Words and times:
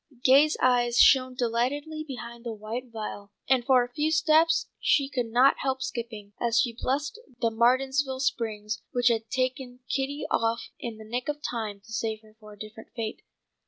Gay's 0.23 0.57
eyes 0.63 0.97
shone 0.97 1.35
delightedly 1.35 2.03
behind 2.03 2.43
the 2.43 2.55
white 2.55 2.85
veil, 2.91 3.31
and 3.47 3.63
for 3.63 3.83
a 3.83 3.93
few 3.93 4.09
steps 4.09 4.67
she 4.79 5.07
could 5.07 5.27
not 5.27 5.59
help 5.59 5.83
skipping, 5.83 6.33
as 6.41 6.59
she 6.59 6.75
blessed 6.75 7.19
the 7.39 7.51
Martinsville 7.51 8.19
Springs, 8.19 8.81
which 8.89 9.09
had 9.09 9.29
taken 9.29 9.81
Kitty 9.87 10.25
off 10.31 10.71
in 10.79 10.97
the 10.97 11.05
nick 11.05 11.29
of 11.29 11.39
time 11.43 11.81
to 11.81 11.93
save 11.93 12.21
her 12.23 12.35
for 12.39 12.51
a 12.53 12.57
different 12.59 12.89
fate. 12.95 13.21